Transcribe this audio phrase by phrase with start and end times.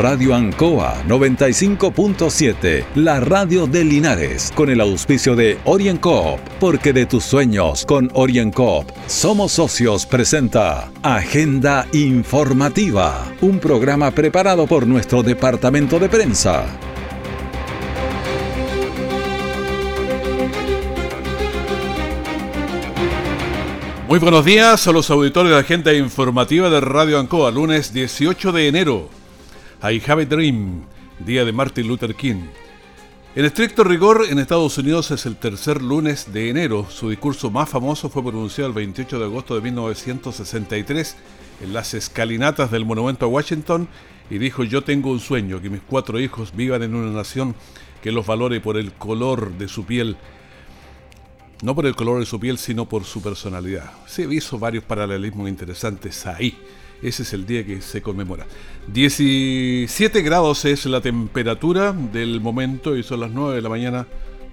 [0.00, 7.22] Radio Ancoa 95.7, la radio de Linares, con el auspicio de OrienCoop, porque de tus
[7.22, 16.08] sueños con OrienCoop somos socios presenta Agenda Informativa, un programa preparado por nuestro departamento de
[16.08, 16.64] prensa.
[24.08, 28.68] Muy buenos días a los auditores de agenda informativa de Radio Ancoa, lunes 18 de
[28.68, 29.19] enero.
[29.82, 30.82] I have a dream,
[31.18, 32.42] día de Martin Luther King.
[33.34, 36.86] En estricto rigor, en Estados Unidos es el tercer lunes de enero.
[36.90, 41.16] Su discurso más famoso fue pronunciado el 28 de agosto de 1963
[41.62, 43.88] en las escalinatas del Monumento a Washington
[44.28, 47.54] y dijo yo tengo un sueño, que mis cuatro hijos vivan en una nación
[48.02, 50.18] que los valore por el color de su piel
[51.62, 53.90] no por el color de su piel, sino por su personalidad.
[54.06, 56.56] Se visto varios paralelismos interesantes ahí.
[57.02, 58.46] Ese es el día que se conmemora.
[58.88, 64.06] 17 grados es la temperatura del momento y son las 9 de la mañana,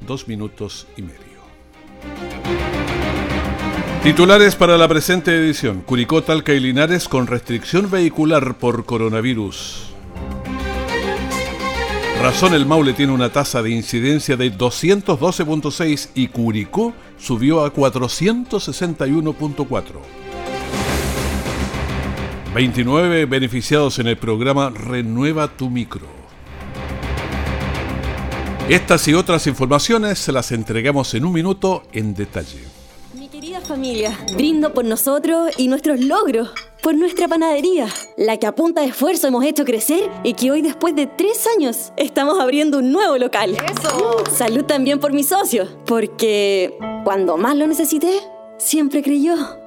[0.06, 1.18] dos minutos y medio.
[4.04, 5.82] Titulares para la presente edición.
[5.82, 9.88] Curicó, Talca y Linares con restricción vehicular por coronavirus.
[12.22, 20.27] Razón el Maule tiene una tasa de incidencia de 212.6 y Curicó subió a 461.4.
[22.58, 26.08] 29 beneficiados en el programa Renueva tu Micro.
[28.68, 32.64] Estas y otras informaciones se las entregamos en un minuto en detalle.
[33.14, 36.50] Mi querida familia, brindo por nosotros y nuestros logros
[36.82, 40.64] por nuestra panadería, la que a punta de esfuerzo hemos hecho crecer y que hoy
[40.64, 43.56] después de tres años estamos abriendo un nuevo local.
[43.70, 44.24] ¡Eso!
[44.32, 48.18] Salud también por mi socio, porque cuando más lo necesité,
[48.58, 49.67] siempre creyó.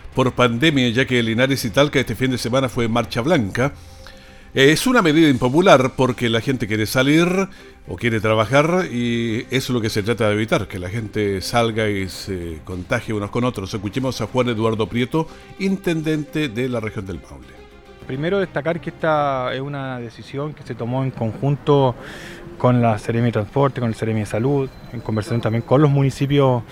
[0.15, 3.73] por pandemia, ya que Linares y Talca este fin de semana fue marcha blanca.
[4.53, 7.25] Es una medida impopular porque la gente quiere salir
[7.87, 11.39] o quiere trabajar y eso es lo que se trata de evitar, que la gente
[11.39, 13.73] salga y se contagie unos con otros.
[13.73, 15.25] Escuchemos a Juan Eduardo Prieto,
[15.59, 17.47] intendente de la región del Maule.
[18.05, 21.95] Primero destacar que esta es una decisión que se tomó en conjunto
[22.57, 25.89] con la Seremi de Transporte, con el Seremi de Salud, en conversación también con los
[25.89, 26.63] municipios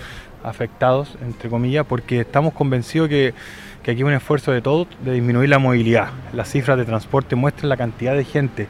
[0.42, 3.34] afectados, entre comillas, porque estamos convencidos que
[3.82, 6.08] que aquí hay un esfuerzo de todos de disminuir la movilidad.
[6.32, 8.68] Las cifras de transporte muestran la cantidad de gente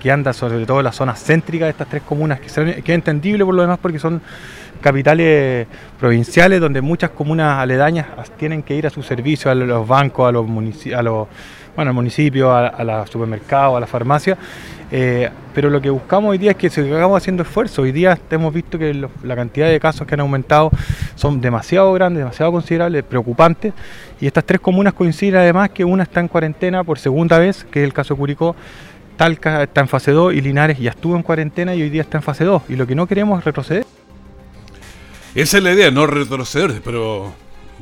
[0.00, 3.44] que anda sobre todo en las zonas céntricas de estas tres comunas, que, es entendible
[3.44, 4.20] por lo demás porque son
[4.80, 5.66] capitales
[5.98, 8.06] provinciales donde muchas comunas aledañas
[8.38, 10.46] tienen que ir a su servicio, a los bancos, a los,
[10.94, 11.28] a los
[11.76, 14.36] bueno, al municipio, a, a los supermercados, a la farmacia.
[14.92, 17.82] Eh, pero lo que buscamos hoy día es que sigamos haciendo esfuerzo.
[17.82, 18.92] Hoy día hemos visto que
[19.22, 20.70] la cantidad de casos que han aumentado
[21.14, 23.72] son demasiado grandes, demasiado considerables, preocupantes.
[24.20, 27.80] Y estas tres comunas coinciden además que una está en cuarentena por segunda vez, que
[27.80, 28.56] es el caso Curicó.
[29.16, 32.18] Talca está en fase 2 y Linares ya estuvo en cuarentena y hoy día está
[32.18, 32.62] en fase 2.
[32.70, 33.84] Y lo que no queremos es retroceder.
[35.34, 37.32] Esa es la idea, no retroceder, pero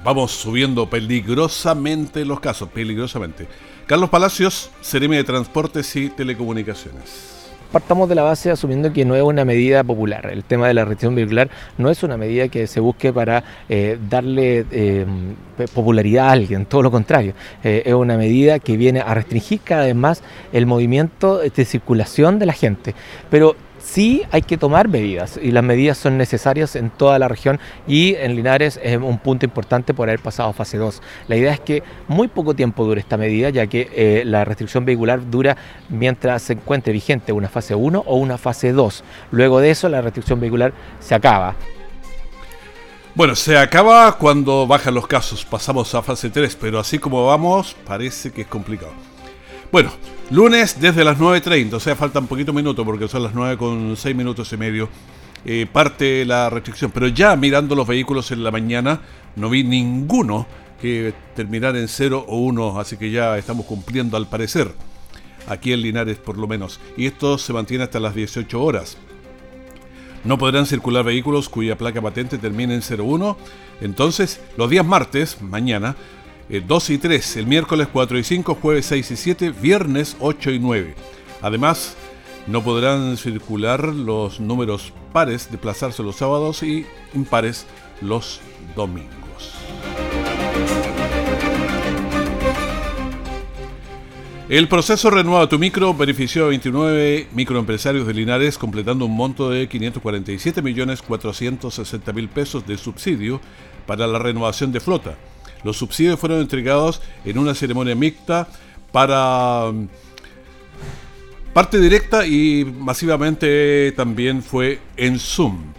[0.05, 3.47] vamos subiendo peligrosamente los casos, peligrosamente.
[3.88, 7.38] Carlos Palacios, Seremi de Transportes y Telecomunicaciones
[7.72, 10.31] partamos de la base asumiendo que no es una medida popular.
[10.32, 13.99] El tema de la restricción vehicular no es una medida que se busque para eh,
[14.09, 15.06] darle eh,
[15.75, 17.34] popularidad a alguien, todo lo contrario.
[17.62, 20.22] Eh, es una medida que viene a restringir cada vez más
[20.53, 22.94] el movimiento de circulación de la gente.
[23.31, 27.58] Pero sí hay que tomar medidas y las medidas son necesarias en toda la región
[27.86, 31.02] y en Linares es un punto importante por haber pasado fase 2.
[31.28, 34.84] La idea es que muy poco tiempo dure esta medida ya que eh, la restricción
[34.84, 35.56] vehicular dura
[35.88, 39.04] mientras se encuentre vigente una fase 1 o una fase 2.
[39.30, 41.54] Luego de eso la restricción vehicular se acaba.
[43.14, 47.74] Bueno, se acaba cuando bajan los casos, pasamos a fase 3, pero así como vamos
[47.84, 48.92] parece que es complicado.
[49.70, 49.91] Bueno,
[50.31, 53.97] lunes desde las 9.30, o sea, falta un poquito minutos porque son las 9 con
[53.99, 54.88] 6 minutos y medio.
[55.44, 59.03] Eh, parte la restricción, pero ya mirando los vehículos en la mañana,
[59.37, 60.47] no vi ninguno
[60.81, 64.73] que terminara en 0 o 1, así que ya estamos cumpliendo al parecer,
[65.47, 68.97] aquí en Linares por lo menos, y esto se mantiene hasta las 18 horas.
[70.25, 73.37] No podrán circular vehículos cuya placa patente termine en 01.
[73.81, 75.94] Entonces, los días martes, mañana,
[76.48, 80.50] 2 eh, y 3, el miércoles 4 y 5, jueves 6 y 7, viernes 8
[80.50, 80.94] y 9.
[81.42, 81.96] Además,
[82.46, 87.66] no podrán circular los números pares, desplazarse los sábados y impares
[88.00, 88.40] los
[88.74, 89.18] domingos.
[94.48, 99.68] El proceso Renueva tu Micro benefició a 29 microempresarios de Linares completando un monto de
[99.68, 103.42] 547 millones 460 mil pesos de subsidio
[103.86, 105.18] para la renovación de flota.
[105.64, 108.49] Los subsidios fueron entregados en una ceremonia mixta
[108.93, 109.88] para mm,
[111.52, 115.72] parte directa y masivamente también fue en Zoom.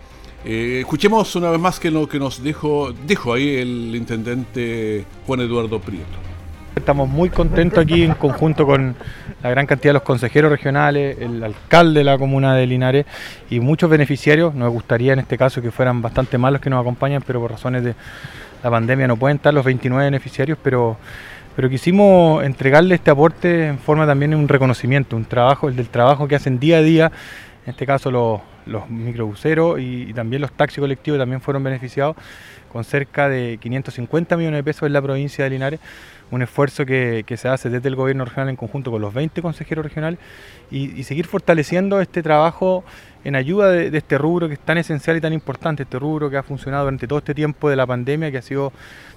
[0.45, 5.41] Eh, escuchemos una vez más que lo que nos dijo, dijo ahí el intendente Juan
[5.41, 6.29] Eduardo Prieto.
[6.75, 8.95] Estamos muy contentos aquí en conjunto con
[9.43, 13.05] la gran cantidad de los consejeros regionales, el alcalde de la comuna de Linares
[13.49, 14.55] y muchos beneficiarios.
[14.55, 17.51] Nos gustaría en este caso que fueran bastante más los que nos acompañan, pero por
[17.51, 17.95] razones de
[18.63, 20.97] la pandemia no pueden estar los 29 beneficiarios, pero,
[21.55, 25.89] pero quisimos entregarle este aporte en forma también de un reconocimiento, un trabajo, el del
[25.89, 27.11] trabajo que hacen día a día,
[27.65, 32.15] en este caso los, los microbuseros y, y también los taxis colectivos también fueron beneficiados
[32.71, 35.79] con cerca de 550 millones de pesos en la provincia de Linares
[36.31, 39.83] un esfuerzo que, se hace desde el gobierno regional en conjunto con los 20 consejeros
[39.83, 40.19] regionales
[40.69, 42.83] y, seguir fortaleciendo este trabajo
[43.23, 46.37] en ayuda de, este rubro que es tan esencial y tan importante, este rubro que
[46.37, 48.71] ha funcionado durante todo este tiempo de la pandemia, que ha sido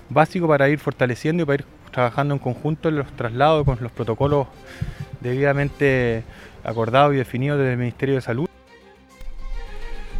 [0.08, 3.92] básico para ir fortaleciendo y para ir trabajando en conjunto en los traslados con los
[3.92, 4.46] protocolos
[5.20, 6.24] debidamente
[6.64, 8.48] acordados y definidos desde el Ministerio de Salud.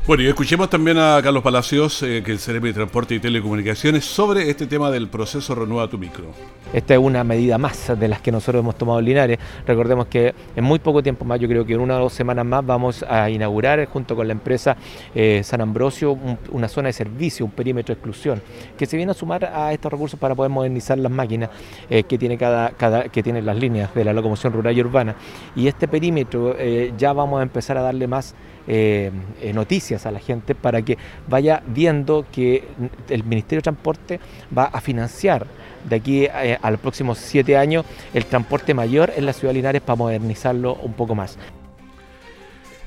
[0.04, 4.04] Bueno, y escuchemos también a Carlos Palacios, eh, que es el de Transporte y Telecomunicaciones,
[4.04, 6.24] sobre este tema del proceso Renueva tu Micro.
[6.72, 9.38] Esta es una medida más de las que nosotros hemos tomado en Linares.
[9.64, 12.44] Recordemos que en muy poco tiempo más, yo creo que en una o dos semanas
[12.44, 14.76] más, vamos a inaugurar junto con la empresa
[15.14, 16.18] eh, San Ambrosio
[16.50, 18.42] una zona de servicio, un perímetro de exclusión,
[18.76, 21.50] que se viene a sumar a estos recursos para poder modernizar las máquinas
[21.88, 25.14] eh, que, tiene cada, cada, que tienen las líneas de la locomoción rural y urbana.
[25.54, 26.56] Y este perímetro
[26.98, 28.34] ya vamos a empezar a darle más
[28.66, 29.10] eh,
[29.40, 30.96] eh, noticias a la gente para que
[31.28, 32.64] vaya viendo que
[33.08, 34.20] el Ministerio de Transporte
[34.56, 35.46] va a financiar
[35.88, 39.58] de aquí eh, a los próximos siete años el transporte mayor en la ciudad de
[39.58, 41.38] Linares para modernizarlo un poco más.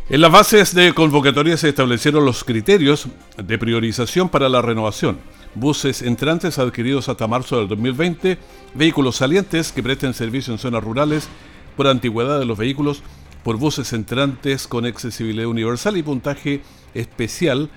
[0.07, 5.17] En las bases de convocatoria se establecieron los criterios de priorización para la renovación.
[5.55, 8.37] Buses entrantes adquiridos hasta marzo del 2020,
[8.75, 11.27] vehículos salientes que presten servicio en zonas rurales
[11.75, 13.01] por antigüedad de los vehículos
[13.45, 16.61] por buses entrantes con accesibilidad universal y puntaje
[16.95, 17.69] especial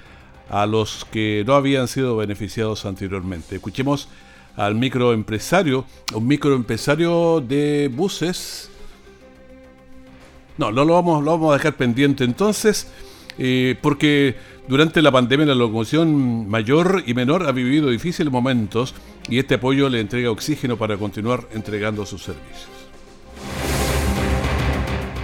[0.48, 3.56] a los que no habían sido beneficiados anteriormente.
[3.56, 4.08] Escuchemos
[4.56, 5.84] al microempresario,
[6.14, 8.70] un microempresario de buses.
[10.56, 12.90] No, no lo vamos, lo vamos a dejar pendiente entonces,
[13.36, 14.36] eh, porque
[14.68, 18.94] durante la pandemia la locomoción mayor y menor ha vivido difíciles momentos
[19.28, 22.77] y este apoyo le entrega oxígeno para continuar entregando sus servicios.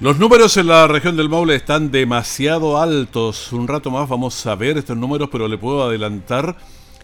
[0.00, 3.52] Los números en la región del Maule están demasiado altos.
[3.52, 6.56] Un rato más vamos a ver estos números, pero le puedo adelantar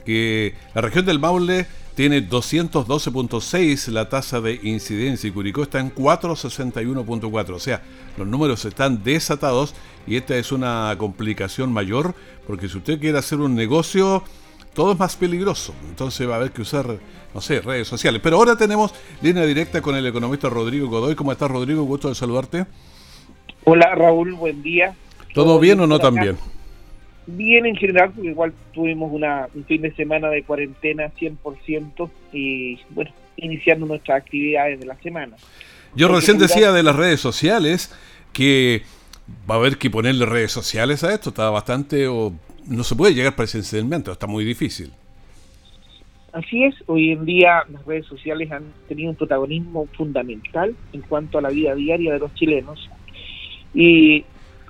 [0.07, 5.95] que la región del Maule tiene 212.6 la tasa de incidencia y Curicó está en
[5.95, 7.51] 461.4.
[7.51, 7.83] O sea,
[8.17, 9.75] los números están desatados
[10.07, 12.15] y esta es una complicación mayor
[12.47, 14.25] porque si usted quiere hacer un negocio,
[14.77, 15.75] todo es más peligroso.
[15.89, 16.87] Entonces va a haber que usar,
[17.35, 18.21] no sé, redes sociales.
[18.23, 21.15] Pero ahora tenemos línea directa con el economista Rodrigo Godoy.
[21.17, 21.83] ¿Cómo estás, Rodrigo?
[21.85, 22.67] Gusto de saludarte.
[23.65, 24.95] Hola Raúl, buen día.
[25.35, 26.37] ¿Todo, bien o no tan bien?
[27.27, 32.79] Bien en general, porque igual tuvimos una, un fin de semana de cuarentena 100% y
[32.91, 35.37] bueno, iniciando nuestras actividades de la semana.
[35.95, 37.93] Yo recién decía de las redes sociales
[38.35, 38.83] que
[39.51, 42.35] va a haber que ponerle redes sociales a esto, está bastante o
[42.69, 44.93] no se puede llegar presencialmente, está muy difícil.
[46.33, 51.39] Así es, hoy en día las redes sociales han tenido un protagonismo fundamental en cuanto
[51.39, 52.91] a la vida diaria de los chilenos
[53.73, 54.25] y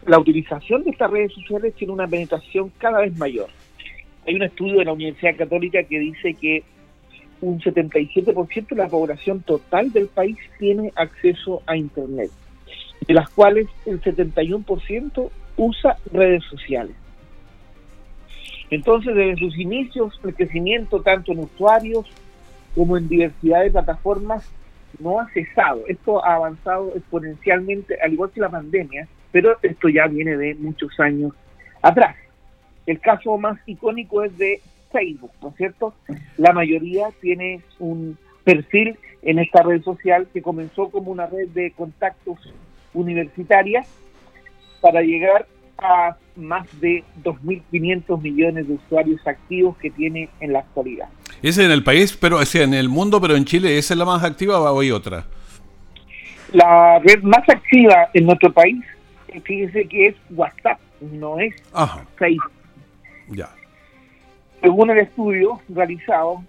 [0.06, 3.48] la utilización de estas redes sociales tiene una penetración cada vez mayor.
[4.26, 6.62] Hay un estudio de la Universidad Católica que dice que
[7.40, 12.30] un 77% de la población total del país tiene acceso a Internet,
[13.06, 16.94] de las cuales el 71% usa redes sociales.
[18.70, 22.06] Entonces, desde sus inicios, el crecimiento tanto en usuarios
[22.74, 24.50] como en diversidad de plataformas
[24.98, 25.82] no ha cesado.
[25.86, 30.98] Esto ha avanzado exponencialmente, al igual que la pandemia, pero esto ya viene de muchos
[30.98, 31.32] años
[31.82, 32.16] atrás.
[32.86, 34.60] El caso más icónico es de
[34.92, 35.94] Facebook, ¿no es cierto?
[36.36, 41.72] La mayoría tiene un perfil en esta red social que comenzó como una red de
[41.72, 42.38] contactos
[42.94, 43.84] universitaria
[44.80, 45.46] para llegar
[45.78, 51.08] a más de 2.500 millones de usuarios activos que tiene en la actualidad.
[51.42, 54.04] ¿Es en el país, pero es en el mundo, pero en Chile, ¿esa es la
[54.04, 55.24] más activa o hay otra?
[56.52, 58.84] La red más activa en nuestro país,
[59.44, 61.54] fíjese que es WhatsApp, no es
[62.16, 62.52] Facebook.
[63.28, 63.50] Ya.
[64.62, 66.42] Según el estudio realizado,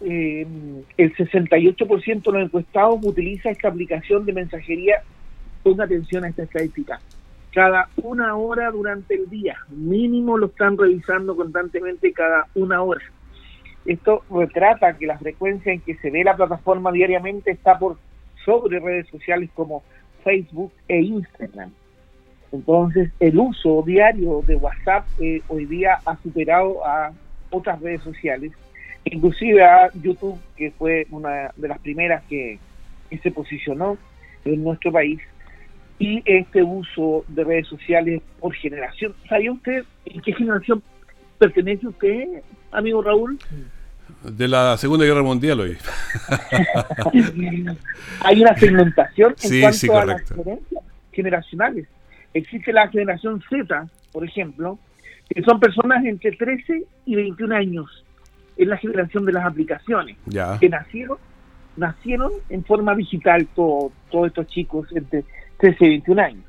[0.00, 0.46] eh,
[0.96, 5.02] el 68% de los encuestados utiliza esta aplicación de mensajería.
[5.62, 6.98] Ponga atención a esta estadística
[7.52, 9.56] cada una hora durante el día.
[9.68, 13.02] Mínimo lo están revisando constantemente cada una hora.
[13.84, 17.98] Esto retrata que la frecuencia en que se ve la plataforma diariamente está por
[18.44, 19.82] sobre redes sociales como
[20.24, 21.70] Facebook e Instagram.
[22.52, 27.12] Entonces, el uso diario de WhatsApp eh, hoy día ha superado a
[27.50, 28.52] otras redes sociales,
[29.04, 32.58] inclusive a YouTube, que fue una de las primeras que
[33.22, 33.98] se posicionó
[34.44, 35.20] en nuestro país
[36.02, 39.14] y este uso de redes sociales por generación.
[39.28, 40.82] ¿Sabía usted en qué generación
[41.38, 42.42] pertenece usted,
[42.72, 43.38] amigo Raúl?
[44.24, 45.78] De la Segunda Guerra Mundial hoy.
[48.20, 50.22] Hay una segmentación en cuanto a las
[51.12, 51.86] generacionales.
[52.34, 54.80] Existe la generación Z, por ejemplo,
[55.32, 58.04] que son personas entre 13 y 21 años.
[58.56, 60.16] Es la generación de las aplicaciones.
[60.58, 61.18] Que nacieron
[61.76, 63.92] nacieron en forma digital todos
[64.26, 65.24] estos chicos entre
[65.62, 66.44] 13 y 21 años.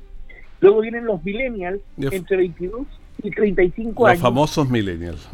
[0.60, 2.84] Luego vienen los millennials entre 22
[3.22, 4.18] y 35 años.
[4.18, 5.28] Los famosos millennials.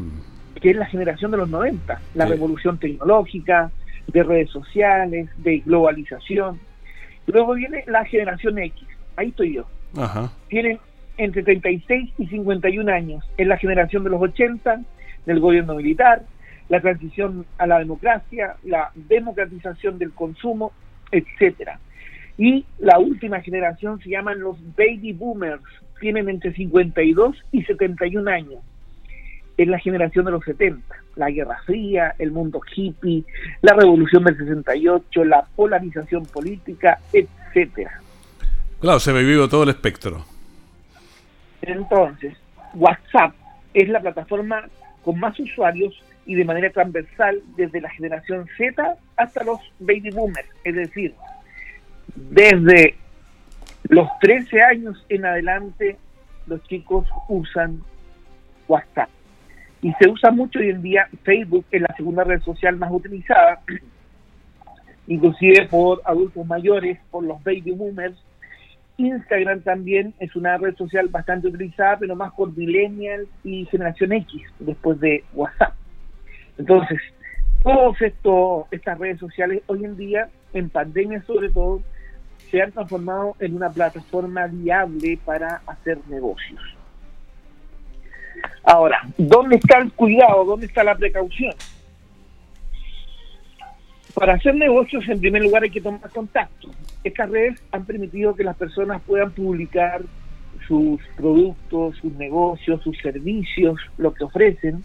[0.61, 3.71] Que es la generación de los 90, la revolución tecnológica,
[4.07, 6.61] de redes sociales, de globalización.
[7.27, 9.67] Luego viene la generación X, ahí estoy yo.
[9.97, 10.31] Ajá.
[10.49, 10.79] Tienen
[11.17, 14.83] entre 36 y 51 años, es la generación de los 80,
[15.25, 16.25] del gobierno militar,
[16.69, 20.73] la transición a la democracia, la democratización del consumo,
[21.11, 21.81] etcétera.
[22.39, 25.63] Y la última generación se llaman los baby boomers,
[26.01, 28.61] tienen entre 52 y 71 años.
[29.57, 30.83] Es la generación de los 70,
[31.17, 33.25] la Guerra Fría, el mundo hippie,
[33.61, 38.01] la revolución del 68, la polarización política, etcétera.
[38.81, 40.25] Claro, se ha vivido todo el espectro.
[41.61, 42.35] Entonces,
[42.75, 43.35] WhatsApp
[43.75, 44.65] es la plataforma
[45.03, 50.49] con más usuarios y de manera transversal desde la generación Z hasta los baby boomers,
[50.65, 51.15] es decir,
[52.15, 52.97] desde
[53.89, 55.97] los 13 años en adelante,
[56.47, 57.83] los chicos usan
[58.69, 59.09] WhatsApp.
[59.83, 63.61] Y se usa mucho hoy en día Facebook, es la segunda red social más utilizada,
[65.07, 68.17] inclusive por adultos mayores, por los baby boomers.
[68.99, 74.43] Instagram también es una red social bastante utilizada, pero más por millennials y generación X,
[74.59, 75.75] después de WhatsApp.
[76.59, 77.01] Entonces,
[77.63, 77.97] todas
[78.71, 81.83] estas redes sociales hoy en día, en pandemia sobre todo,
[82.51, 86.61] se han transformado en una plataforma viable para hacer negocios.
[88.65, 90.45] Ahora, ¿dónde está el cuidado?
[90.45, 91.55] ¿Dónde está la precaución?
[94.15, 96.69] Para hacer negocios, en primer lugar, hay que tomar contacto.
[97.05, 100.03] Estas redes han permitido que las personas puedan publicar
[100.67, 104.85] sus productos, sus negocios, sus servicios, lo que ofrecen,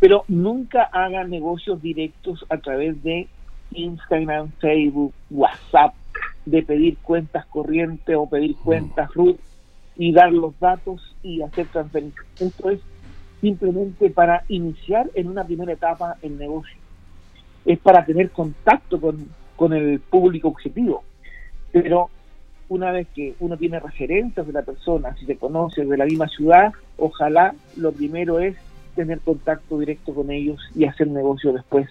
[0.00, 3.28] pero nunca hagan negocios directos a través de
[3.72, 5.94] Instagram, Facebook, WhatsApp,
[6.44, 9.38] de pedir cuentas corrientes o pedir cuentas RUT
[9.96, 12.26] y dar los datos y hacer transferencias.
[12.38, 12.80] Esto es
[13.40, 16.76] simplemente para iniciar en una primera etapa el negocio.
[17.64, 21.02] Es para tener contacto con, con el público objetivo.
[21.72, 22.10] Pero
[22.68, 26.28] una vez que uno tiene referencias de la persona, si se conoce de la misma
[26.28, 28.56] ciudad, ojalá lo primero es
[28.94, 31.88] tener contacto directo con ellos y hacer negocio después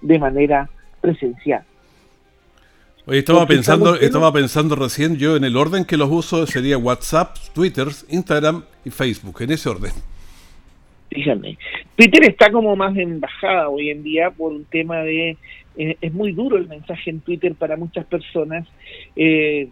[0.00, 0.68] de manera
[1.00, 1.64] presencial.
[3.06, 7.36] Oye, estaba pensando, estaba pensando recién yo en el orden que los uso sería WhatsApp,
[7.52, 9.92] Twitter, Instagram y Facebook, en ese orden.
[11.10, 11.58] Fíjame,
[11.96, 15.36] Twitter está como más en bajada hoy en día por un tema de...
[15.76, 18.68] Eh, es muy duro el mensaje en Twitter para muchas personas.
[19.16, 19.68] Eh,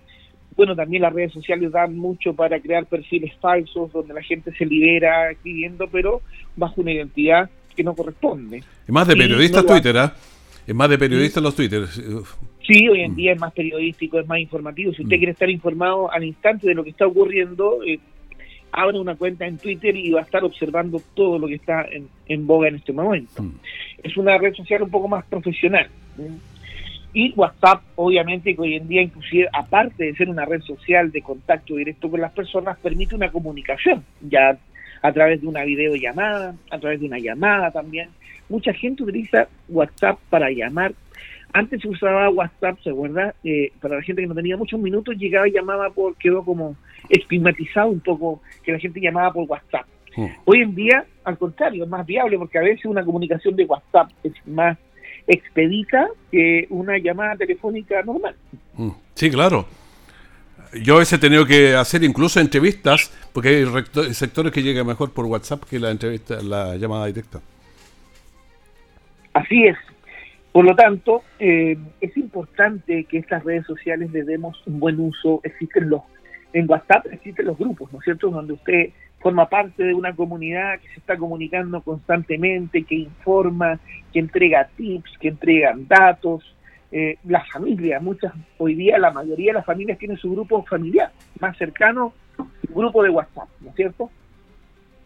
[0.56, 4.66] Bueno, también las redes sociales dan mucho para crear perfiles falsos donde la gente se
[4.66, 6.20] libera escribiendo, pero
[6.56, 8.58] bajo una identidad que no corresponde.
[8.58, 10.14] Es más de periodistas Twitter, ¿ah?
[10.70, 11.84] Es más de periodistas los Twitter.
[12.64, 13.16] Sí, hoy en mm.
[13.16, 14.92] día es más periodístico, es más informativo.
[14.92, 15.18] Si usted mm.
[15.18, 17.98] quiere estar informado al instante de lo que está ocurriendo, eh,
[18.70, 21.86] abre una cuenta en Twitter y va a estar observando todo lo que está
[22.28, 23.42] en, boga en este momento.
[23.42, 23.54] Mm.
[24.04, 25.88] Es una red social un poco más profesional.
[27.12, 31.20] Y WhatsApp, obviamente, que hoy en día, inclusive, aparte de ser una red social de
[31.20, 34.56] contacto directo con las personas, permite una comunicación, ya
[35.02, 38.10] a través de una videollamada, a través de una llamada también.
[38.50, 40.92] Mucha gente utiliza WhatsApp para llamar.
[41.52, 43.34] Antes se usaba WhatsApp, ¿se acuerda?
[43.42, 46.76] Eh, para la gente que no tenía muchos minutos, llegaba y llamaba por, quedó como
[47.08, 49.86] estigmatizado un poco que la gente llamaba por WhatsApp.
[50.44, 54.10] Hoy en día, al contrario, es más viable porque a veces una comunicación de WhatsApp
[54.24, 54.76] es más
[55.26, 58.34] expedita que una llamada telefónica normal.
[58.74, 58.90] Mm.
[59.14, 59.66] Sí, claro.
[60.82, 65.64] Yo he tenido que hacer incluso entrevistas, porque hay sectores que llegan mejor por WhatsApp
[65.64, 67.40] que la entrevista, la llamada directa.
[69.32, 69.76] Así es.
[70.52, 75.40] Por lo tanto, eh, es importante que estas redes sociales le demos un buen uso.
[75.44, 76.02] Existen los,
[76.52, 80.80] en WhatsApp existen los grupos, ¿no es cierto?, donde usted forma parte de una comunidad
[80.80, 83.78] que se está comunicando constantemente, que informa,
[84.12, 86.56] que entrega tips, que entrega datos.
[86.90, 91.12] Eh, la familia, muchas, hoy día la mayoría de las familias tienen su grupo familiar
[91.38, 94.10] más cercano, su grupo de WhatsApp, ¿no es cierto?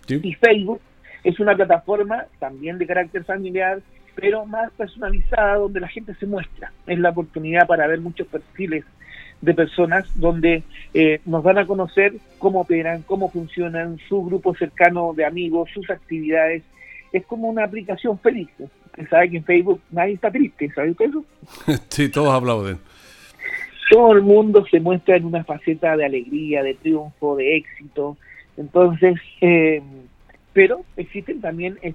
[0.09, 0.81] Y Facebook
[1.25, 3.83] es una plataforma también de carácter familiar,
[4.15, 6.73] pero más personalizada, donde la gente se muestra.
[6.87, 8.85] Es la oportunidad para ver muchos perfiles
[9.41, 10.63] de personas donde
[10.95, 15.89] eh, nos van a conocer cómo operan, cómo funcionan, su grupo cercano de amigos, sus
[15.91, 16.63] actividades.
[17.13, 18.49] Es como una aplicación feliz.
[18.59, 21.25] Usted sabe que en Facebook nadie está triste, ¿sabe usted eso?
[21.89, 22.79] sí, todos aplauden.
[23.91, 28.17] Todo el mundo se muestra en una faceta de alegría, de triunfo, de éxito.
[28.57, 29.83] Entonces, eh,
[30.53, 31.93] pero existen también eh,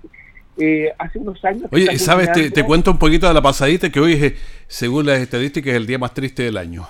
[0.97, 1.63] hace unos años.
[1.71, 2.31] Oye, ¿sabes?
[2.31, 4.34] Te, te, cuento un poquito de la pasadita que hoy, es,
[4.67, 6.88] según las estadísticas, es el día más triste del año.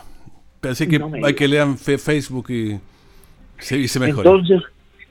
[0.61, 2.79] Así que hay que lean Facebook y
[3.59, 4.29] se, se mejora.
[4.29, 4.61] Entonces,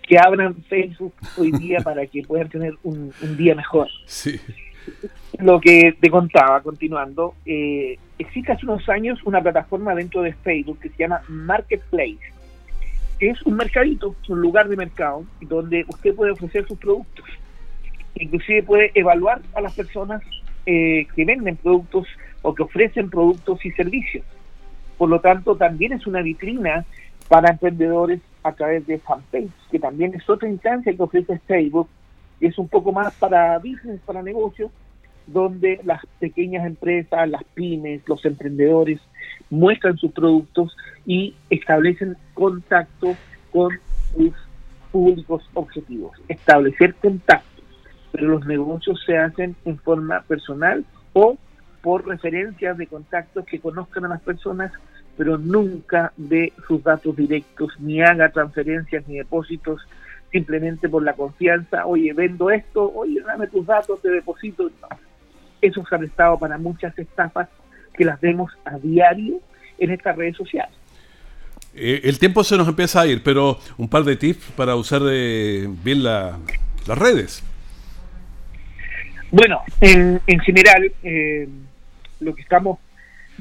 [0.09, 3.89] que abran Facebook hoy día para que puedan tener un, día mejor.
[4.07, 4.41] Sí.
[5.39, 10.81] Lo que te contaba, continuando, eh, existe hace unos años una plataforma dentro de Facebook
[10.81, 12.19] que se llama Marketplace.
[13.21, 17.27] Es un mercadito, un lugar de mercado donde usted puede ofrecer sus productos.
[18.19, 20.23] Inclusive puede evaluar a las personas
[20.67, 22.07] eh, que venden productos
[22.43, 24.25] o que ofrecen productos y servicios.
[24.97, 26.85] Por lo tanto, también es una vitrina
[27.29, 31.89] para emprendedores a través de fanpage, que también es otra instancia que ofrece Facebook,
[32.41, 34.71] y es un poco más para business, para negocios,
[35.27, 39.01] donde las pequeñas empresas, las pymes, los emprendedores
[39.51, 40.77] muestran sus productos
[41.07, 43.15] y establecen contacto
[43.53, 43.71] con
[44.15, 44.33] sus
[44.91, 46.13] públicos objetivos.
[46.29, 47.48] Establecer contactos,
[48.13, 51.37] pero los negocios se hacen en forma personal o
[51.83, 54.73] por referencias de contactos que conozcan a las personas,
[55.17, 59.81] pero nunca de sus datos directos, ni haga transferencias ni depósitos
[60.31, 64.71] simplemente por la confianza, oye, vendo esto, oye, dame tus datos, te deposito.
[65.61, 67.49] Eso se ha prestado para muchas estafas
[67.95, 69.41] que las vemos a diario
[69.79, 70.75] en estas redes sociales.
[71.75, 75.03] Eh, el tiempo se nos empieza a ir, pero un par de tips para usar
[75.03, 76.39] de bien las
[76.87, 77.43] redes.
[79.31, 81.49] Bueno, en, en general, eh,
[82.21, 82.79] lo que estamos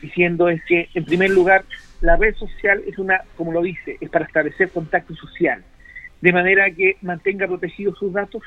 [0.01, 1.63] diciendo es que, en primer lugar,
[2.01, 5.63] la red social es una, como lo dice, es para establecer contacto social,
[6.21, 8.43] de manera que mantenga protegidos sus datos,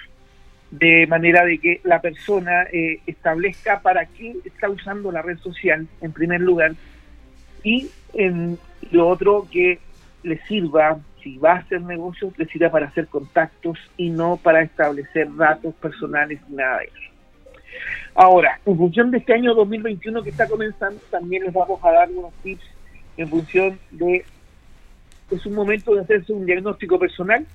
[0.71, 5.89] de manera de que la persona eh, establezca para qué está usando la red social,
[6.03, 6.75] en primer lugar,
[7.65, 8.59] y en
[8.93, 9.79] lo otro que
[10.23, 14.63] le sirva, si va a hacer negocios, le sirva para hacer contactos y no para
[14.63, 17.10] establecer datos personales ni nada de eso.
[18.15, 22.11] Ahora, en función de este año 2021 que está comenzando, también les vamos a dar
[22.11, 22.65] unos tips
[23.17, 24.25] en función de,
[25.31, 27.47] es un momento de hacerse un diagnóstico personal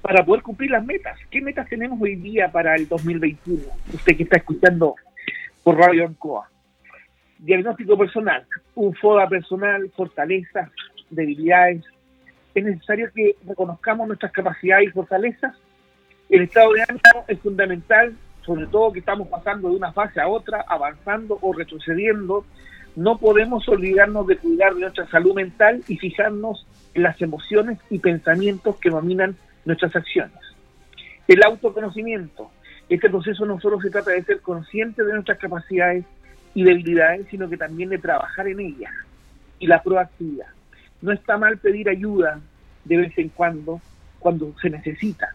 [0.00, 1.18] para poder cumplir las metas.
[1.30, 3.62] ¿Qué metas tenemos hoy día para el 2021?
[3.92, 4.94] Usted que está escuchando
[5.62, 6.48] por Radio Ancoa.
[7.38, 10.70] Diagnóstico personal, un FODA personal, fortalezas,
[11.10, 11.84] debilidades.
[12.54, 15.54] Es necesario que reconozcamos nuestras capacidades y fortalezas.
[16.28, 18.16] El estado de ánimo es fundamental
[18.48, 22.46] sobre todo que estamos pasando de una fase a otra, avanzando o retrocediendo,
[22.96, 27.98] no podemos olvidarnos de cuidar de nuestra salud mental y fijarnos en las emociones y
[27.98, 30.38] pensamientos que dominan nuestras acciones.
[31.28, 32.50] El autoconocimiento.
[32.88, 36.06] Este proceso no solo se trata de ser consciente de nuestras capacidades
[36.54, 38.94] y debilidades, sino que también de trabajar en ellas.
[39.58, 40.46] Y la proactividad.
[41.02, 42.40] no está mal pedir ayuda
[42.84, 43.82] de vez en cuando,
[44.18, 45.34] cuando se necesita.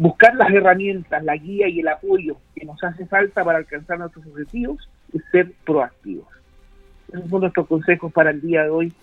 [0.00, 4.26] Buscar las herramientas, la guía y el apoyo que nos hace falta para alcanzar nuestros
[4.28, 6.26] objetivos y ser proactivos.
[7.12, 8.94] Esos son nuestros consejos para el día de hoy,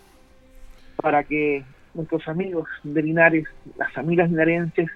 [0.96, 1.62] para que
[1.94, 4.90] nuestros amigos de Linares, las familias linarenses,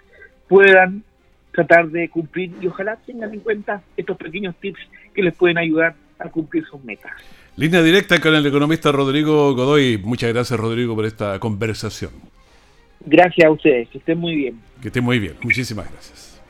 [0.49, 1.05] puedan
[1.53, 4.81] tratar de cumplir y ojalá tengan en cuenta estos pequeños tips
[5.15, 7.13] que les pueden ayudar a cumplir sus metas.
[7.55, 9.99] Línea directa con el economista Rodrigo Godoy.
[10.03, 12.11] Muchas gracias Rodrigo por esta conversación.
[13.05, 14.61] Gracias a ustedes, que estén muy bien.
[14.81, 16.41] Que estén muy bien, muchísimas gracias.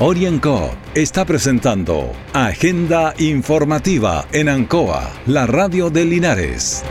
[0.00, 6.84] Orienco está presentando Agenda Informativa en Ancoa, la radio de Linares.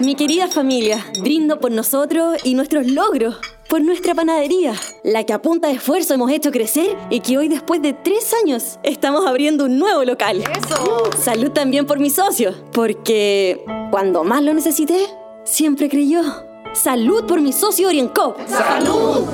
[0.00, 3.38] Mi querida familia, brindo por nosotros y nuestros logros,
[3.68, 7.48] por nuestra panadería, la que a punta de esfuerzo hemos hecho crecer y que hoy
[7.48, 10.44] después de tres años estamos abriendo un nuevo local.
[10.56, 11.10] ¡Eso!
[11.18, 15.06] Salud también por mis socios, porque cuando más lo necesité,
[15.44, 16.22] siempre creyó.
[16.72, 18.36] Salud por mi socio Orienco.
[18.46, 19.26] ¡Salud!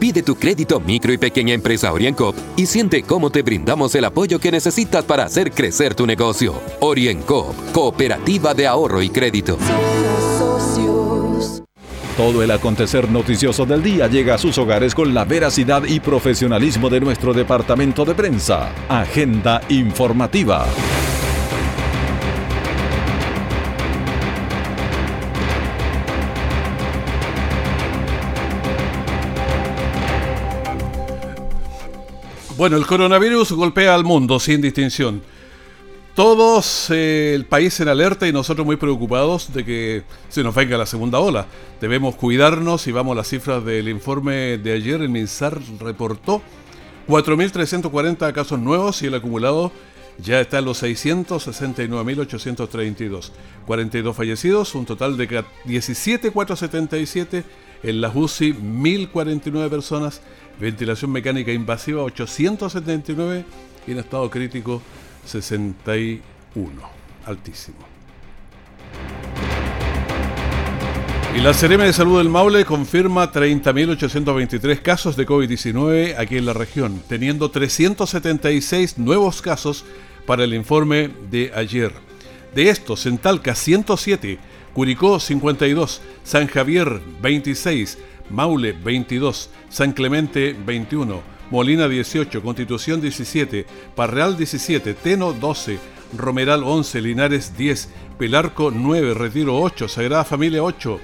[0.00, 4.38] Pide tu crédito micro y pequeña empresa Orienco y siente cómo te brindamos el apoyo
[4.38, 6.54] que necesitas para hacer crecer tu negocio.
[6.80, 9.58] Orienco, Cooperativa de Ahorro y Crédito.
[12.16, 16.90] Todo el acontecer noticioso del día llega a sus hogares con la veracidad y profesionalismo
[16.90, 18.72] de nuestro departamento de prensa.
[18.88, 20.66] Agenda informativa.
[32.60, 35.22] Bueno, el coronavirus golpea al mundo sin distinción.
[36.14, 40.76] Todos eh, el país en alerta y nosotros muy preocupados de que se nos venga
[40.76, 41.46] la segunda ola.
[41.80, 45.00] Debemos cuidarnos y vamos a las cifras del informe de ayer.
[45.00, 46.42] El MinSAR reportó
[47.08, 49.72] 4.340 casos nuevos y el acumulado
[50.18, 53.30] ya está en los 669.832.
[53.66, 57.42] 42 fallecidos, un total de 17.477
[57.82, 60.20] en las UCI, 1.049 personas,
[60.58, 63.44] ventilación mecánica invasiva 879
[63.86, 64.82] y en estado crítico
[65.24, 66.20] 61.
[67.26, 67.78] Altísimo.
[71.36, 76.52] Y la Serena de Salud del Maule confirma 30.823 casos de COVID-19 aquí en la
[76.52, 79.84] región, teniendo 376 nuevos casos
[80.26, 81.92] para el informe de ayer.
[82.52, 84.38] De estos, en Talca 107,
[84.74, 87.98] Curicó 52, San Javier 26,
[88.30, 95.78] Maule 22, San Clemente 21, Molina 18, Constitución 17, Parreal 17, Teno 12,
[96.16, 101.00] Romeral 11, Linares 10, Pelarco 9, Retiro 8, Sagrada Familia 8,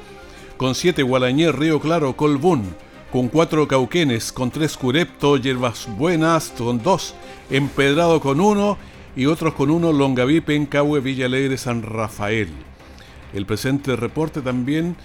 [0.57, 2.75] con 7 Gualañer, Río Claro, Colbún,
[3.11, 6.53] con 4 Cauquenes, con 3 Curepto, Yerbas Buenas.
[6.57, 7.15] Con 2,
[7.51, 8.79] Empedrado con 1
[9.17, 12.66] y otros con 1 Longaví, Pencahue, Villa Alegre, San Rafael.
[13.37, 14.97] El presente reporte también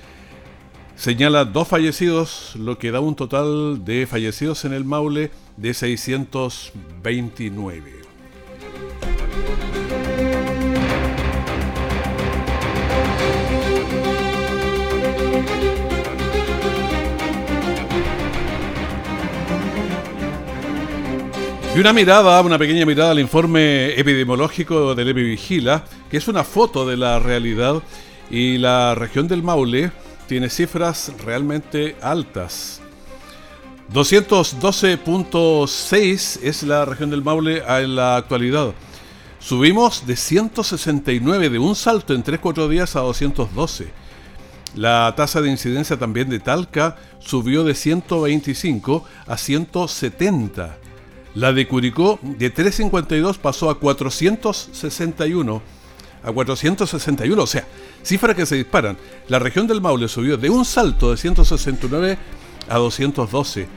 [0.96, 7.92] señala dos fallecidos, lo que da un total de fallecidos en el Maule de 629.
[21.76, 26.88] Y una mirada, una pequeña mirada al informe epidemiológico del EpiVigila, que es una foto
[26.88, 27.84] de la realidad
[28.32, 29.92] y la región del Maule
[30.28, 32.82] tiene cifras realmente altas.
[33.94, 38.74] 212.6 es la región del Maule en la actualidad.
[39.40, 43.92] Subimos de 169 de un salto en 3-4 días a 212.
[44.76, 50.78] La tasa de incidencia también de Talca subió de 125 a 170.
[51.36, 55.81] La de Curicó de 352 pasó a 461
[56.24, 57.66] a 461, o sea,
[58.04, 58.98] cifras que se disparan.
[59.28, 62.18] La región del Maule subió de un salto de 169
[62.70, 63.68] a 212.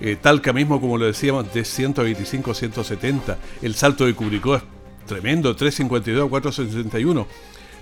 [0.00, 3.38] Eh, Talca mismo, como lo decíamos, de 125 a 170.
[3.62, 4.62] El salto de Curicó es
[5.06, 7.26] tremendo, 352 a 461.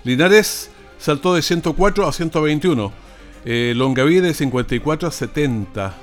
[0.03, 2.91] Linares saltó de 104 a 121.
[3.45, 5.95] Eh, Longaví de 54 a 70.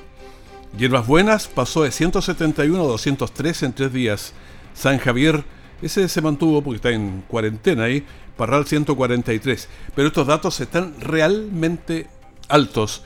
[0.77, 4.33] Hierbas Buenas pasó de 171 a 203 en tres días.
[4.75, 5.44] San Javier
[5.83, 8.05] ese se mantuvo porque está en cuarentena ahí,
[8.37, 9.69] Parral 143.
[9.95, 12.07] Pero estos datos están realmente
[12.49, 13.03] altos.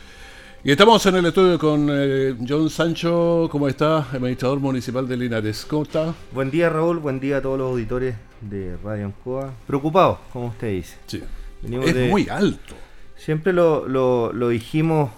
[0.63, 3.99] Y estamos en el estudio con eh, John Sancho, ¿cómo está?
[3.99, 5.67] Administrador municipal de Linares.
[5.69, 6.15] ¿Cómo está?
[6.33, 9.53] Buen día Raúl, buen día a todos los auditores de Radio Ancoa.
[9.67, 10.97] Preocupados, como usted dice.
[11.07, 11.23] Sí.
[11.63, 12.75] es muy alto.
[13.17, 15.11] Siempre lo, lo, dijimos,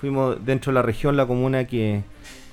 [0.00, 2.04] fuimos dentro de la región, la comuna que,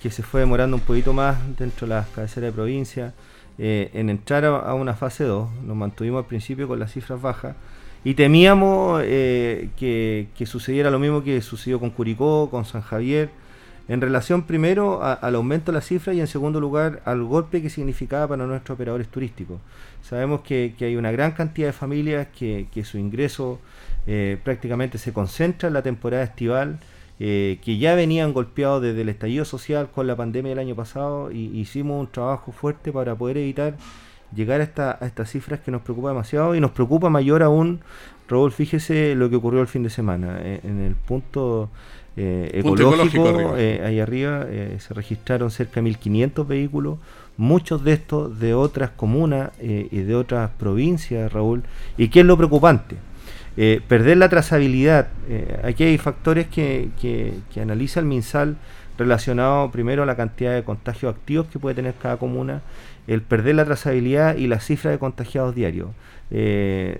[0.01, 3.13] que se fue demorando un poquito más dentro de las cabeceras de provincia
[3.61, 5.49] eh, en entrar a, una fase 2.
[5.65, 7.57] Nos mantuvimos al principio con las cifras bajas
[8.05, 13.29] y temíamos eh, que, sucediera lo mismo que sucedió con Curicó, con San Javier,
[13.89, 17.69] en relación primero al aumento de las cifras y en segundo lugar al golpe que
[17.69, 19.59] significaba para nuestros operadores turísticos.
[20.03, 23.59] Sabemos que, hay una gran cantidad de familias que, su ingreso
[24.07, 26.79] eh, prácticamente se concentra en la temporada estival,
[27.19, 31.31] eh, que ya venían golpeados desde el estallido social con la pandemia del año pasado
[31.31, 33.75] y hicimos un trabajo fuerte para poder evitar
[34.35, 37.81] llegar a, a estas cifras que nos preocupa demasiado y nos preocupa mayor aún,
[38.27, 40.39] Raúl, fíjese lo que ocurrió el fin de semana.
[40.41, 41.69] Eh, en el punto,
[42.15, 44.45] ecológico, ahí arriba
[44.77, 46.97] se registraron cerca de 1.500 vehículos
[47.39, 51.63] muchos de estos de otras comunas eh, y de otras provincias, Raúl.
[51.97, 52.97] ¿Y qué es lo preocupante?
[53.61, 55.09] Eh, perder la trazabilidad.
[55.27, 56.91] Eh, aquí hay factores que,
[57.61, 58.55] analiza el MinSal
[58.97, 62.61] relacionado primero a la cantidad de contagios activos que puede tener cada comuna,
[63.05, 65.89] el perder la trazabilidad y la cifra de contagiados diarios.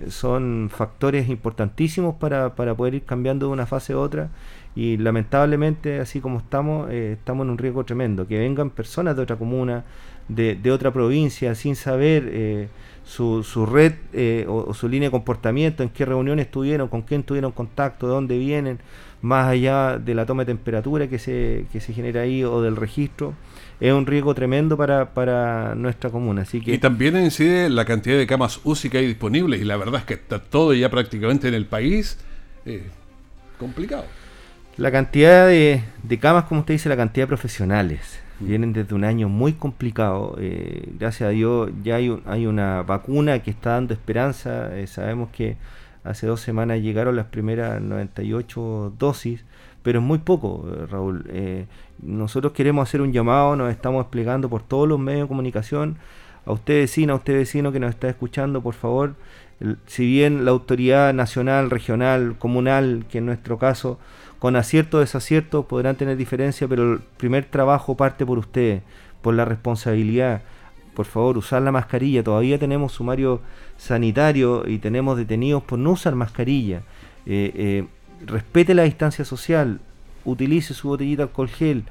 [0.08, 4.28] son factores importantísimos para, para, poder ir cambiando de una fase a otra
[4.74, 8.26] y lamentablemente, así como estamos, estamos en un riesgo tremendo.
[8.26, 9.84] Que vengan personas de otra comuna,
[10.34, 12.68] de, otra provincia sin saber eh,
[13.10, 17.24] su, su, red eh, o, su línea de comportamiento, en qué reuniones estuvieron, con quién
[17.24, 18.78] tuvieron contacto, de dónde vienen,
[19.20, 22.76] más allá de la toma de temperatura que se, que se genera ahí o del
[22.76, 23.34] registro,
[23.80, 26.42] es un riesgo tremendo para, para nuestra comuna.
[26.42, 29.76] Así que y también incide la cantidad de camas UCI que hay disponibles y la
[29.76, 32.16] verdad es que está todo ya prácticamente en el país
[32.64, 32.84] eh,
[33.58, 34.04] complicado.
[34.76, 39.04] La cantidad de, de camas, como usted dice, la cantidad de profesionales vienen desde un
[39.04, 40.36] año muy complicado.
[40.38, 44.76] Eh, gracias a Dios ya hay, hay una vacuna que está dando esperanza.
[44.76, 45.56] Eh, sabemos que
[46.04, 49.44] hace dos semanas llegaron las primeras 98 dosis,
[49.82, 51.24] pero es muy poco, eh, Raúl.
[52.02, 55.96] nosotros queremos hacer un llamado, nos estamos desplegando por todos los medios de comunicación.
[56.46, 59.14] A usted vecino, a usted vecino que nos está escuchando, por favor,
[59.86, 63.98] si bien la autoridad nacional, regional, comunal, que en nuestro caso
[64.40, 68.82] con acierto o desacierto podrán tener diferencia, pero el primer trabajo parte por ustedes,
[69.20, 70.42] por la responsabilidad.
[70.94, 72.24] Por favor, usar la mascarilla.
[72.24, 73.42] Todavía tenemos sumario
[73.76, 76.78] sanitario y tenemos detenidos por no usar mascarilla.
[77.26, 77.86] Eh, eh,
[78.24, 79.78] respete la distancia social,
[80.24, 81.84] utilice su botellita de alcohol gel,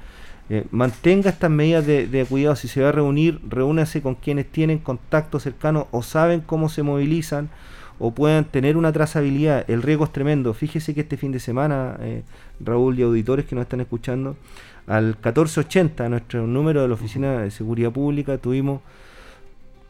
[0.48, 2.56] eh, mantenga estas medidas de, de, cuidado.
[2.56, 6.82] Si se va a reunir, reúnase con quienes tienen contacto cercano o saben cómo se
[6.82, 7.48] movilizan
[8.00, 9.70] o puedan tener una trazabilidad.
[9.70, 10.54] El riesgo es tremendo.
[10.54, 12.22] Fíjese que este fin de semana, eh,
[12.58, 14.36] Raúl y auditores que nos están escuchando,
[14.86, 18.80] al 1480, nuestro número de la Oficina de Seguridad Pública, tuvimos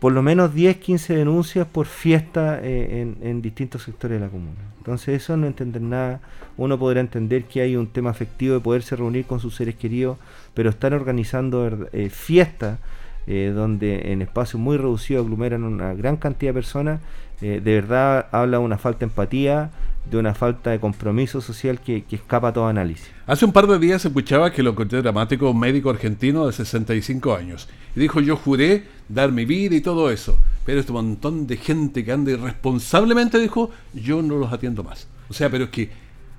[0.00, 4.58] por lo menos 10, 15 denuncias por fiesta eh, en, distintos sectores de la comuna.
[4.78, 6.20] Entonces eso no entender nada.
[6.56, 10.18] Uno podrá entender que hay un tema afectivo de poderse reunir con sus seres queridos,
[10.54, 12.80] pero estar organizando eh, fiestas
[13.26, 17.00] eh, donde en espacios muy reducidos aglomeran una gran cantidad de personas,
[17.42, 19.70] eh, de verdad habla de una falta de empatía,
[20.10, 23.08] de una falta de compromiso social que, escapa a todo análisis.
[23.26, 27.34] Hace un par de días escuchaba que lo encontré dramático un médico argentino de 65
[27.34, 27.68] años.
[27.94, 30.38] Y dijo, yo juré dar mi vida y todo eso.
[30.64, 35.06] Pero este montón de gente que anda irresponsablemente dijo, yo no los atiendo más.
[35.28, 35.90] O sea, pero es que,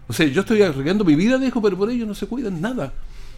[0.07, 2.93] o sea, yo estoy arriesgando mi vida, dijo, pero por ello no se cuidan nada.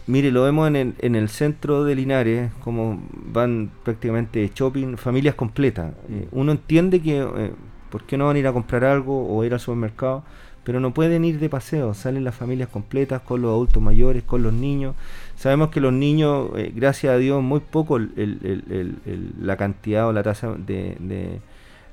[0.06, 5.34] Mire, lo vemos en el, en el centro de Linares, como van prácticamente shopping, familias
[5.34, 5.94] completas.
[6.10, 7.52] Eh, uno entiende que, eh,
[7.88, 10.22] ¿por qué no van a ir a comprar algo o ir al supermercado?
[10.62, 14.42] Pero no pueden ir de paseo, salen las familias completas con los adultos mayores, con
[14.42, 14.94] los niños.
[15.36, 20.54] Sabemos que los niños, eh, gracias a Dios, muy poco la cantidad o la tasa
[20.54, 21.40] de,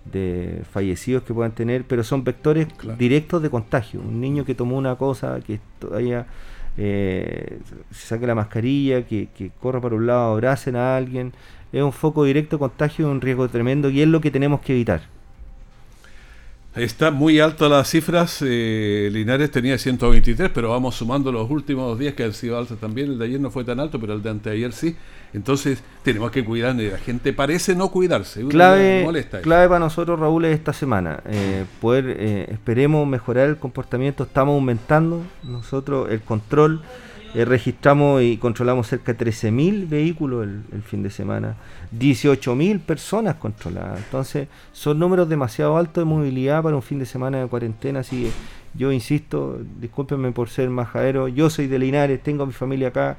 [0.05, 4.01] de, fallecidos que puedan tener, pero son vectores directos de contagio.
[4.01, 6.27] Un niño que tomó una cosa que todavía
[6.77, 7.59] eh,
[7.91, 11.33] se saque la mascarilla, que, que corra para un lado, abracen a alguien,
[11.71, 15.01] es un foco directo contagio, un riesgo tremendo y es lo que tenemos que evitar.
[16.75, 18.41] Está muy alta las cifras.
[18.41, 23.11] Eh, Linares tenía 123, pero vamos sumando los últimos días que han sido altos también.
[23.11, 24.95] El de ayer no fue tan alto, pero el de anteayer sí.
[25.33, 26.73] Entonces tenemos que cuidar.
[26.75, 28.45] La gente parece no cuidarse.
[28.47, 29.05] Clave,
[29.41, 31.19] clave para nosotros, Raúl, es esta semana.
[31.25, 34.23] Eh, poder, eh, esperemos mejorar el comportamiento.
[34.23, 36.81] Estamos aumentando nosotros el control.
[37.33, 41.55] Eh, registramos y controlamos cerca de 13.000 vehículos el, fin de semana,
[41.97, 43.99] 18.000 personas controladas.
[43.99, 48.01] Entonces, son números demasiado altos de movilidad para un fin de semana de cuarentena.
[48.01, 48.31] Así que
[48.73, 53.17] yo insisto, discúlpenme por ser majadero, yo soy de Linares, tengo a mi familia acá,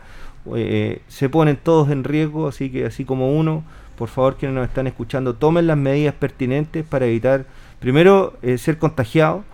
[0.57, 3.65] eh, se ponen todos en riesgo, así que así como uno,
[3.97, 7.47] por favor, quienes nos están escuchando, tomen las medidas pertinentes para evitar,
[7.81, 9.45] primero, eh, ser contagiados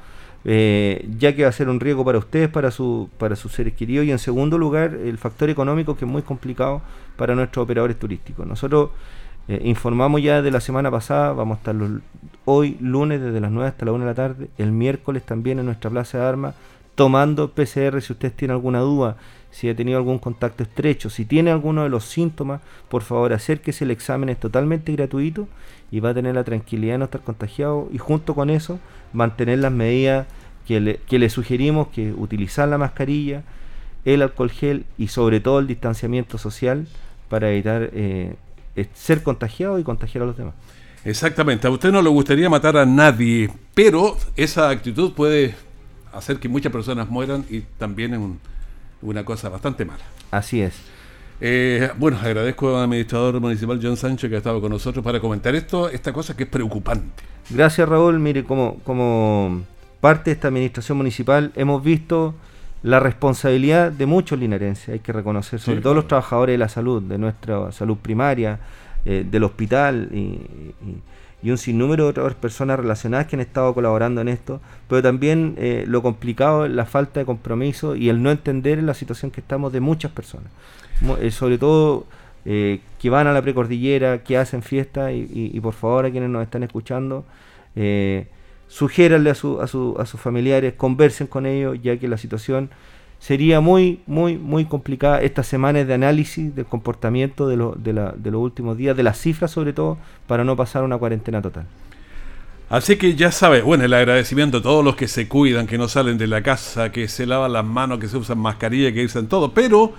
[0.44, 3.74] eh, ya que va a ser un riesgo para ustedes, para, su, para sus seres
[3.74, 6.82] queridos, y en segundo lugar, el factor económico que es muy complicado
[7.16, 8.46] para nuestros operadores turísticos.
[8.46, 8.90] Nosotros
[9.48, 11.74] Eh, informamos ya de la semana pasada, vamos a estar
[12.44, 15.64] hoy lunes desde las 9 hasta la 1 de la tarde, el miércoles también en
[15.64, 16.54] nuestra plaza de armas,
[16.94, 19.16] tomando PCR si usted tiene alguna duda,
[19.50, 23.84] si ha tenido algún contacto estrecho, si tiene alguno de los síntomas, por favor acérquese,
[23.84, 25.48] el examen es totalmente gratuito
[25.90, 28.78] y va a tener la tranquilidad de no estar contagiado y junto con eso
[29.12, 30.26] mantener las medidas
[30.66, 33.42] que le, sugerimos, que utilizar la mascarilla,
[34.04, 36.86] el alcohol gel y sobre todo el distanciamiento social
[37.30, 38.36] para evitar eh,
[38.92, 40.54] ser contagiado y contagiar a los demás.
[41.04, 45.54] Exactamente, a usted no le gustaría matar a nadie, pero esa actitud puede
[46.12, 48.20] hacer que muchas personas mueran y también es
[49.02, 50.04] una cosa bastante mala.
[50.30, 50.74] Así es.
[51.40, 55.54] Eh, bueno, agradezco al administrador municipal John Sánchez que ha estado con nosotros para comentar
[55.54, 57.22] esto, esta cosa que es preocupante.
[57.50, 59.62] Gracias Raúl, mire, como, como
[60.00, 62.34] parte de esta administración municipal hemos visto
[62.82, 67.02] la responsabilidad de muchos linarenses, hay que reconocer, sobre todo los trabajadores de la salud,
[67.02, 68.60] de nuestra salud primaria,
[69.04, 70.40] eh, del hospital y,
[71.44, 75.84] un sinnúmero de otras personas relacionadas que han estado colaborando en esto, pero también eh,
[75.86, 79.72] lo complicado es la falta de compromiso y el no entender la situación que estamos
[79.72, 80.50] de muchas personas,
[81.20, 82.06] eh, sobre todo
[82.44, 86.62] que van a la precordillera, que hacen fiesta y, por favor a quienes nos están
[86.62, 87.26] escuchando,
[88.68, 92.70] sugiéranle a, su, a, su, a sus familiares, conversen con ellos, ya que la situación
[93.18, 95.20] sería muy, muy, muy complicada.
[95.22, 99.02] Estas semanas de análisis del comportamiento de, lo, de, la, de los últimos días, de
[99.02, 101.66] las cifras sobre todo, para no pasar una cuarentena total.
[102.70, 105.88] Así que ya sabes, bueno, el agradecimiento a todos los que se cuidan, que no
[105.88, 109.26] salen de la casa, que se lavan las manos, que se usan mascarilla, que usan
[109.26, 109.94] todo, pero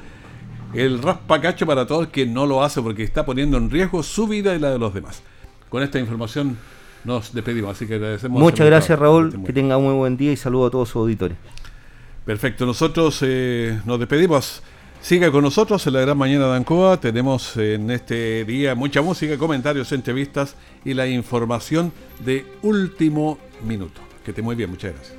[0.75, 4.55] el raspacacho para todos que no lo hace porque está poniendo en riesgo su vida
[4.55, 5.23] y la de los demás.
[5.69, 6.57] Con esta información
[7.03, 8.39] nos despedimos, así que agradecemos.
[8.39, 11.37] Muchas gracias Raúl, que tenga un muy buen día y saludo a todos sus auditores.
[12.29, 14.61] Perfecto, nosotros eh, nos despedimos.
[15.01, 16.99] Siga con nosotros en la gran mañana de Ancoa.
[16.99, 23.99] Tenemos en este día mucha música, comentarios, entrevistas y la información de último minuto.
[24.23, 25.18] Que te muy bien, muchas gracias.